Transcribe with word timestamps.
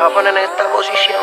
a 0.00 0.08
poner 0.14 0.32
en 0.36 0.44
esta 0.44 0.64
posición. 0.72 1.20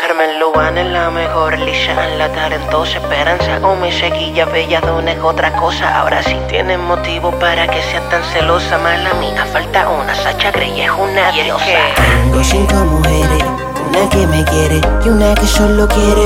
Carmen 0.00 0.38
Lubán 0.40 0.78
es 0.78 0.86
la 0.86 1.10
mejor, 1.10 1.58
Lisa 1.58 1.92
en 2.08 2.18
la 2.18 2.28
talentosa 2.32 2.98
Esperanza 2.98 3.58
Gómez, 3.58 3.94
Sequilla 3.98 4.44
Belladona 4.46 5.12
es 5.12 5.20
otra 5.22 5.52
cosa. 5.56 5.98
Ahora 6.00 6.22
sí 6.22 6.36
tienen 6.48 6.80
motivo 6.80 7.30
para 7.32 7.66
que 7.68 7.82
sea 7.82 8.00
tan 8.08 8.22
celosa. 8.32 8.78
Mala 8.78 9.10
amiga, 9.10 9.44
falta 9.46 9.88
una, 9.88 10.14
Sacha 10.14 10.50
Grey 10.52 10.80
es 10.80 10.90
una 10.90 11.30
Y 11.36 11.42
diosa. 11.44 11.64
que- 11.64 12.02
Tengo 12.22 12.44
cinco 12.44 12.74
mujeres, 12.76 13.44
una 13.88 14.08
que 14.08 14.26
me 14.26 14.44
quiere 14.44 14.80
y 15.04 15.08
una 15.08 15.34
que 15.34 15.46
solo 15.46 15.86
quiere 15.88 16.24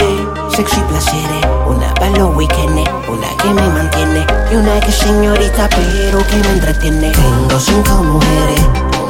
sexo 0.51 0.77
y 0.81 0.83
placeres. 0.85 1.45
Una 1.67 1.93
para 1.95 2.11
los 2.11 2.35
weekends, 2.37 2.89
una 3.09 3.37
que 3.43 3.49
me 3.49 3.63
mantiene 3.63 4.25
y 4.53 4.55
una 4.55 4.79
que 4.81 4.93
señorita 4.93 5.69
pero 5.71 6.19
que 6.27 6.37
me 6.37 6.49
entretiene. 6.53 7.11
Tengo 7.13 7.59
cinco 7.59 7.91
mujeres, 7.95 8.61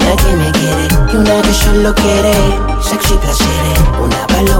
una 0.04 0.16
que 0.16 0.36
me 0.36 0.52
quiere 0.52 0.88
y 1.12 1.16
una 1.16 1.42
que 1.42 1.54
solo 1.54 1.94
quiere 1.94 2.34
sexo 2.82 3.14
y. 3.14 4.02
Una 4.02 4.27
para 4.27 4.53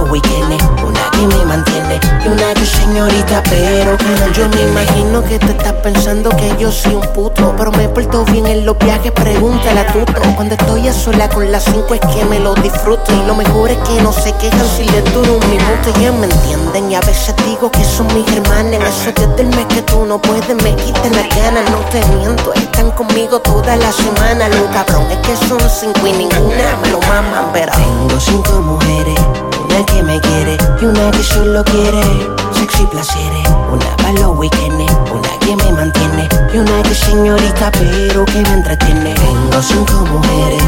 señorita 2.65 3.43
pero 3.49 3.97
Yo 4.33 4.49
me 4.49 4.61
imagino 4.61 5.23
que 5.23 5.39
te 5.39 5.51
estás 5.51 5.73
pensando 5.73 6.29
que 6.31 6.55
yo 6.57 6.71
soy 6.71 6.95
un 6.95 7.07
puto, 7.13 7.53
pero 7.57 7.71
me 7.71 7.87
porto 7.89 8.25
bien 8.25 8.47
en 8.47 8.65
los 8.65 8.77
viajes, 8.77 9.11
pregúntale 9.11 9.79
a 9.79 9.87
tuto. 9.87 10.21
Cuando 10.35 10.55
estoy 10.55 10.87
a 10.87 10.93
sola 10.93 11.29
con 11.29 11.51
las 11.51 11.63
cinco 11.63 11.93
es 11.93 12.01
que 12.01 12.25
me 12.25 12.39
lo 12.39 12.53
disfruto 12.55 13.13
y 13.13 13.25
lo 13.25 13.35
mejor 13.35 13.69
es 13.71 13.77
que 13.77 14.01
no 14.01 14.11
se 14.11 14.31
quejan 14.33 14.67
si 14.75 14.83
les 14.89 15.03
dura 15.13 15.31
un 15.31 15.49
minuto. 15.49 15.93
Ya 16.01 16.11
me 16.11 16.25
entienden 16.25 16.91
y 16.91 16.95
a 16.95 17.01
veces 17.01 17.35
digo 17.45 17.71
que 17.71 17.83
son 17.83 18.07
mis 18.07 18.27
hermanas. 18.35 18.81
Eso 18.83 19.11
desde 19.15 19.41
el 19.41 19.55
mes 19.55 19.65
que 19.67 19.81
tú 19.83 20.05
no 20.05 20.19
puedes 20.19 20.55
me 20.63 20.75
quitan 20.75 21.11
las 21.13 21.29
ganas, 21.35 21.69
no 21.71 21.79
te 21.91 22.03
miento. 22.15 22.53
Están 22.53 22.91
conmigo 22.91 23.39
toda 23.39 23.75
la 23.75 23.91
semana. 23.91 24.49
Lo 24.49 24.65
cabrón 24.71 25.05
es 25.11 25.17
que 25.19 25.35
son 25.47 25.59
cinco 25.69 26.07
y 26.07 26.13
ninguna 26.13 26.77
me 26.81 26.89
lo 26.89 26.99
maman, 27.01 27.51
pero 27.53 27.71
tengo 27.73 28.19
cinco 28.19 28.61
mujeres. 28.61 29.19
Una 29.65 29.85
que 29.85 30.03
me 30.03 30.19
quiere 30.19 30.57
y 30.81 30.85
una 30.85 31.11
que 31.11 31.23
solo 31.23 31.63
quiere 31.63 32.44
y 32.79 32.85
placeres. 32.85 33.47
Una 33.71 33.97
para 33.97 34.13
los 34.13 34.37
weekends, 34.37 34.91
una 35.11 35.39
que 35.39 35.55
me 35.55 35.71
mantiene 35.71 36.27
y 36.53 36.57
una 36.57 36.83
que 36.83 36.95
señorita 36.95 37.71
pero 37.71 38.25
que 38.25 38.41
me 38.41 38.53
entretiene. 38.53 39.13
Tengo 39.13 39.61
cinco 39.61 39.93
mujeres, 40.11 40.63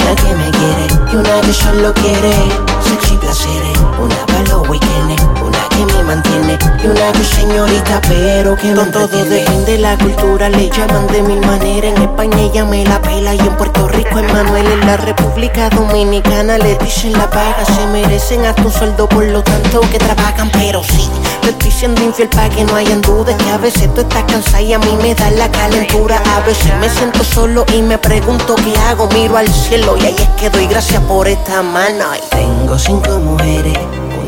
una 0.00 0.14
que 0.14 0.34
me 0.34 0.50
quiere 0.50 0.86
y 1.12 1.16
una 1.16 1.40
que 1.40 1.52
solo 1.52 1.94
quiere 1.94 2.32
sexo 2.80 3.14
y 3.14 3.16
placeres. 3.18 3.78
Una 4.00 4.26
para 4.26 4.42
los 4.48 4.68
weekends, 4.68 5.22
una 5.42 5.68
que 5.68 5.86
me 5.86 6.02
mantiene 6.02 6.31
y 6.82 6.86
una 6.86 7.12
que 7.12 7.20
es 7.20 7.28
señorita 7.28 8.00
pero 8.08 8.56
que 8.56 8.70
entretiene. 8.70 9.08
Todo 9.08 9.24
depende 9.24 9.72
de 9.72 9.78
la 9.78 9.96
cultura, 9.98 10.48
le 10.48 10.68
llaman 10.68 11.06
de 11.08 11.22
mil 11.22 11.40
maneras. 11.40 11.92
En 11.96 12.02
España 12.02 12.40
ella 12.40 12.64
me 12.64 12.84
la 12.84 13.00
pela 13.00 13.34
y 13.34 13.38
en 13.38 13.56
Puerto 13.56 13.88
Rico 13.88 14.18
es 14.18 14.32
Manuel. 14.32 14.66
En 14.66 14.80
la 14.86 14.96
República 14.96 15.68
Dominicana 15.70 16.58
le 16.58 16.76
dicen 16.78 17.12
la 17.12 17.28
paga, 17.30 17.64
se 17.64 17.86
merecen 17.86 18.44
hasta 18.44 18.62
un 18.62 18.72
sueldo 18.72 19.08
por 19.08 19.24
lo 19.24 19.42
tanto 19.42 19.80
que 19.90 19.98
trabajan, 19.98 20.50
pero 20.52 20.82
sí. 20.82 21.08
Te 21.42 21.50
estoy 21.50 21.70
siendo 21.72 22.02
infiel 22.02 22.28
para 22.28 22.48
que 22.48 22.62
no 22.62 22.76
hayan 22.76 23.00
dudas 23.00 23.34
Que 23.34 23.50
a 23.50 23.58
veces 23.58 23.92
tú 23.94 24.02
estás 24.02 24.22
cansada 24.24 24.62
y 24.62 24.72
a 24.74 24.78
mí 24.78 24.96
me 25.02 25.12
da 25.12 25.28
la 25.32 25.50
calentura 25.50 26.22
A 26.36 26.46
veces 26.46 26.72
me 26.78 26.88
siento 26.88 27.24
solo 27.24 27.66
y 27.74 27.82
me 27.82 27.98
pregunto 27.98 28.54
qué 28.54 28.72
hago 28.88 29.08
Miro 29.08 29.36
al 29.36 29.48
cielo 29.48 29.96
y 29.96 30.06
ahí 30.06 30.14
es 30.16 30.28
que 30.40 30.50
doy 30.50 30.68
gracias 30.68 31.02
por 31.02 31.26
esta 31.26 31.60
mano 31.62 32.04
Y 32.14 32.30
Tengo 32.30 32.78
cinco 32.78 33.18
mujeres 33.18 33.76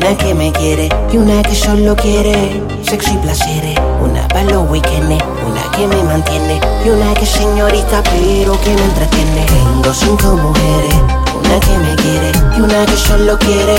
una 0.05 0.17
que 0.17 0.35
me 0.35 0.51
quiere 0.51 0.87
y 1.11 1.17
una 1.17 1.41
que 1.41 1.55
solo 1.55 1.95
quiere 1.95 2.61
sexo 2.83 3.11
y 3.11 3.17
placeres. 3.17 3.75
Una 3.99 4.27
para 4.27 4.43
los 4.43 4.69
weekends, 4.69 5.23
una 5.43 5.71
que 5.75 5.87
me 5.87 6.03
mantiene 6.03 6.61
y 6.85 6.89
una 6.89 7.11
que 7.15 7.25
señorita 7.25 8.03
pero 8.03 8.59
que 8.61 8.69
me 8.69 8.83
entretiene. 8.83 9.45
Tengo 9.47 9.93
cinco 9.93 10.37
mujeres, 10.37 10.93
una 11.33 11.59
que 11.59 11.77
me 11.79 11.95
quiere 11.95 12.31
y 12.55 12.61
una 12.61 12.85
que 12.85 12.97
solo 12.97 13.39
quiere 13.39 13.77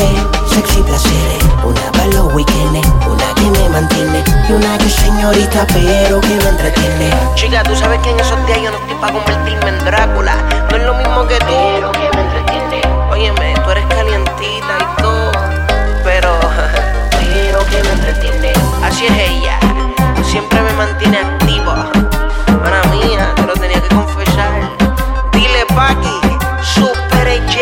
sexo 0.53 0.81
y 0.81 0.83
placeres. 0.83 1.45
Una 1.65 1.93
para 1.93 2.07
los 2.07 2.35
weekends, 2.35 2.89
una 3.07 3.35
que 3.37 3.61
me 3.61 3.69
mantiene 3.69 4.25
y 4.49 4.53
una 4.53 4.79
que 4.79 4.91
señorita 4.91 5.65
pero 5.69 6.21
que 6.21 6.35
me 6.35 6.49
entretiene. 6.49 7.11
Chica, 7.37 7.63
tú 7.63 7.77
sabes 7.77 8.01
que 8.01 8.11
en 8.11 8.19
esos 8.19 8.47
días 8.47 8.63
yo 8.63 8.73
no 8.73 8.79
estoy 8.79 8.97
para 9.01 9.13
convertirme 9.13 9.69
en 9.69 9.85
Drácula. 9.85 10.35
No 10.71 10.77
es 10.77 10.83
lo 10.83 10.95
mismo 10.95 11.27
que 11.29 11.39
tú. 11.39 12.16
Para 22.63 22.83
mía, 22.91 23.33
te 23.37 23.43
lo 23.43 23.53
tenía 23.55 23.81
que 23.81 23.95
confesar. 23.95 24.77
Dile, 25.33 25.65
Paki, 25.75 26.21
Super 26.63 27.41
J. 27.47 27.61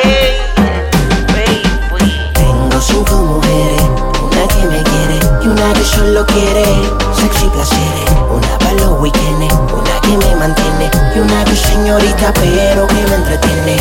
Baby. 1.28 2.30
Tengo 2.34 2.80
cinco 2.80 3.16
mujeres, 3.16 3.82
una 4.22 4.48
que 4.48 4.64
me 4.66 4.82
quiere 4.82 5.18
y 5.42 5.48
una 5.48 5.72
que 5.74 5.84
solo 5.84 6.24
quiere 6.26 6.64
sexo 7.12 7.46
y 7.46 7.48
placeres. 7.50 8.10
Una 8.30 8.58
para 8.58 8.72
los 8.74 9.00
weekends, 9.00 9.54
una 9.72 10.00
que 10.00 10.16
me 10.16 10.34
mantiene 10.36 10.90
y 11.14 11.18
una 11.18 11.44
que 11.44 11.52
es 11.52 11.60
señorita 11.60 12.32
pero 12.34 12.86
que 12.86 12.94
me 12.94 13.14
entretiene. 13.14 13.76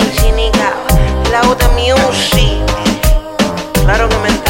El 0.00 0.18
cínica, 0.18 0.72
la 1.30 1.48
otra 1.50 1.68
music. 1.68 2.60
Claro 3.84 4.08
que 4.08 4.16
me 4.18 4.41